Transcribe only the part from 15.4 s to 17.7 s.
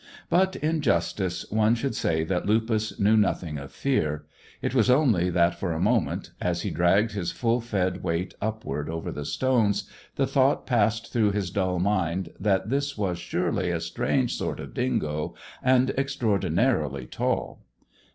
and extraordinarily tall.